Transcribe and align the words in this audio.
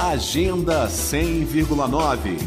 Agenda 0.00 0.88
100,9 0.88 2.38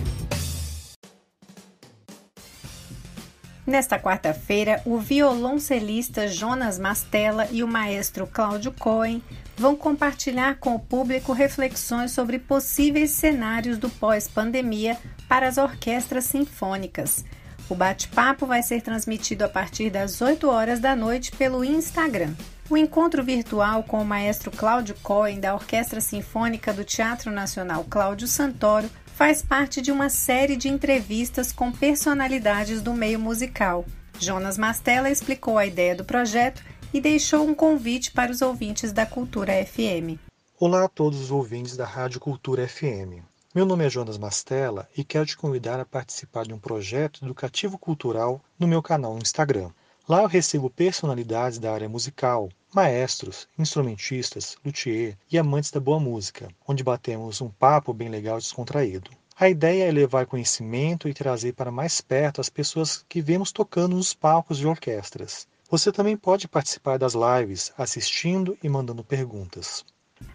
Nesta 3.66 3.98
quarta-feira, 3.98 4.82
o 4.86 4.98
violoncelista 4.98 6.28
Jonas 6.28 6.78
Mastella 6.78 7.48
e 7.52 7.64
o 7.64 7.68
maestro 7.68 8.28
Cláudio 8.28 8.72
Cohen 8.72 9.24
vão 9.56 9.76
compartilhar 9.76 10.58
com 10.58 10.76
o 10.76 10.80
público 10.80 11.32
reflexões 11.32 12.12
sobre 12.12 12.40
possíveis 12.40 13.12
cenários 13.12 13.78
do 13.78 13.90
pós-pandemia 13.90 14.98
para 15.30 15.48
as 15.48 15.58
orquestras 15.58 16.26
sinfônicas. 16.26 17.24
O 17.70 17.76
bate-papo 17.76 18.46
vai 18.46 18.62
ser 18.64 18.82
transmitido 18.82 19.46
a 19.46 19.50
partir 19.50 19.90
das 19.90 20.20
8 20.22 20.50
horas 20.50 20.80
da 20.80 20.96
noite 20.96 21.32
pelo 21.32 21.64
Instagram. 21.64 22.34
O 22.68 22.76
encontro 22.76 23.24
virtual 23.24 23.84
com 23.84 24.02
o 24.02 24.06
maestro 24.06 24.50
Cláudio 24.50 24.96
Cohen, 25.04 25.40
da 25.40 25.54
Orquestra 25.54 26.02
Sinfônica 26.02 26.74
do 26.74 26.84
Teatro 26.84 27.32
Nacional 27.32 27.86
Cláudio 27.88 28.28
Santoro, 28.28 28.90
faz 29.06 29.44
parte 29.44 29.84
de 29.84 29.92
uma 29.92 30.10
série 30.10 30.56
de 30.56 30.68
entrevistas 30.68 31.52
com 31.52 31.72
personalidades 31.72 32.82
do 32.82 32.92
meio 32.92 33.20
musical. 33.20 33.86
Jonas 34.20 34.58
Mastella 34.58 35.12
explicou 35.12 35.60
a 35.60 35.66
ideia 35.68 35.96
do 35.96 36.04
projeto 36.04 36.64
e 36.92 37.00
deixou 37.00 37.48
um 37.48 37.54
convite 37.54 38.12
para 38.12 38.32
os 38.32 38.42
ouvintes 38.42 38.92
da 38.92 39.06
Cultura 39.06 39.54
FM. 39.64 40.18
Olá 40.60 40.86
a 40.86 40.90
todos 40.90 41.22
os 41.22 41.30
ouvintes 41.30 41.78
da 41.78 41.86
Rádio 41.86 42.20
Cultura 42.20 42.68
FM. 42.68 43.22
Meu 43.54 43.68
nome 43.68 43.86
é 43.86 43.90
Jonas 43.92 44.18
Mastella 44.18 44.90
e 44.98 45.04
quero 45.04 45.28
te 45.28 45.38
convidar 45.38 45.80
a 45.80 45.86
participar 45.86 46.46
de 46.46 46.54
um 46.54 46.60
projeto 46.60 47.24
educativo 47.24 47.78
cultural 47.78 48.42
no 48.58 48.68
meu 48.68 48.82
canal 48.82 49.14
no 49.14 49.22
Instagram. 49.22 49.70
Lá 50.08 50.22
eu 50.22 50.28
recebo 50.28 50.70
personalidades 50.70 51.58
da 51.58 51.74
área 51.74 51.90
musical, 51.90 52.50
maestros, 52.72 53.48
instrumentistas, 53.58 54.56
luthier 54.64 55.18
e 55.32 55.38
amantes 55.38 55.72
da 55.72 55.80
boa 55.80 56.00
música, 56.00 56.48
onde 56.68 56.84
batemos 56.84 57.42
um 57.42 57.50
papo 57.50 57.92
bem 57.92 58.08
legal 58.08 58.38
e 58.38 58.42
descontraído. 58.42 59.10
A 59.36 59.50
ideia 59.50 59.86
é 59.86 59.92
levar 59.92 60.28
conhecimento 60.28 61.10
e 61.10 61.14
trazer 61.14 61.54
para 61.54 61.72
mais 61.72 62.02
perto 62.02 62.40
as 62.40 62.50
pessoas 62.50 63.04
que 63.10 63.20
vemos 63.20 63.52
tocando 63.52 63.96
nos 63.96 64.14
palcos 64.14 64.60
de 64.60 64.68
orquestras. 64.68 65.48
Você 65.72 65.92
também 65.92 66.16
pode 66.16 66.48
participar 66.48 67.00
das 67.00 67.16
lives, 67.16 67.74
assistindo 67.76 68.56
e 68.62 68.70
mandando 68.70 69.04
perguntas. 69.04 69.84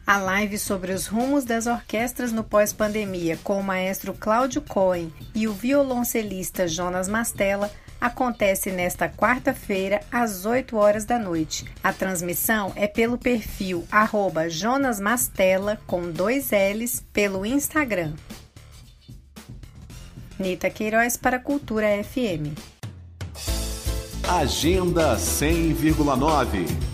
A 0.07 0.19
live 0.19 0.59
sobre 0.59 0.93
os 0.93 1.07
rumos 1.07 1.45
das 1.45 1.67
orquestras 1.67 2.33
no 2.33 2.43
pós-pandemia 2.43 3.39
com 3.45 3.61
o 3.61 3.63
maestro 3.63 4.13
Cláudio 4.13 4.61
Cohen 4.61 5.13
e 5.35 5.47
o 5.47 5.53
violoncelista 5.53 6.67
Jonas 6.67 7.07
Mastella 7.09 7.71
acontece 8.01 8.71
nesta 8.71 9.09
quarta-feira, 9.09 10.01
às 10.11 10.47
8 10.47 10.77
horas 10.77 11.05
da 11.05 11.19
noite. 11.19 11.65
A 11.83 11.93
transmissão 11.93 12.73
é 12.75 12.89
pelo 12.89 13.19
perfil 13.19 13.87
@jonasmastella 14.51 15.79
com 15.87 16.11
dois 16.11 16.51
L's 16.51 17.05
pelo 17.13 17.47
Instagram. 17.47 18.15
Nita 20.39 20.71
Queiroz 20.71 21.17
para 21.17 21.39
Cultura 21.39 21.87
FM. 22.03 22.59
Agenda 24.27 25.17
100,9 25.17 26.90